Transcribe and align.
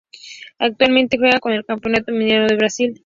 Actualmente 0.57 1.19
juega 1.19 1.37
en 1.45 1.51
el 1.53 1.63
Campeonato 1.63 2.11
Mineiro 2.11 2.47
de 2.47 2.55
Brasil. 2.57 2.99